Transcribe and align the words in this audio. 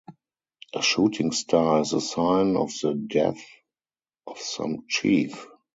A 0.73 0.81
shooting 0.81 1.31
star 1.31 1.81
is 1.81 1.91
the 1.91 2.01
sign 2.01 2.57
of 2.57 2.71
the 2.81 2.95
death 2.95 3.45
of 4.25 4.39
some 4.39 4.85
chief. 4.89 5.45